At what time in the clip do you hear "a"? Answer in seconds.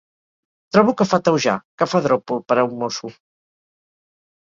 2.61-2.67